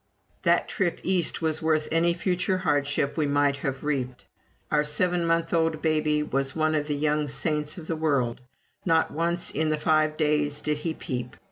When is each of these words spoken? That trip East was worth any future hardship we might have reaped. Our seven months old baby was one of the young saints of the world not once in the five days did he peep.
That 0.41 0.67
trip 0.67 0.99
East 1.03 1.43
was 1.43 1.61
worth 1.61 1.87
any 1.91 2.15
future 2.15 2.57
hardship 2.57 3.17
we 3.17 3.27
might 3.27 3.57
have 3.57 3.83
reaped. 3.83 4.25
Our 4.71 4.83
seven 4.83 5.27
months 5.27 5.53
old 5.53 5.79
baby 5.83 6.23
was 6.23 6.55
one 6.55 6.73
of 6.73 6.87
the 6.87 6.95
young 6.95 7.27
saints 7.27 7.77
of 7.77 7.85
the 7.85 7.95
world 7.95 8.41
not 8.83 9.11
once 9.11 9.51
in 9.51 9.69
the 9.69 9.77
five 9.77 10.17
days 10.17 10.59
did 10.59 10.79
he 10.79 10.95
peep. 10.95 11.35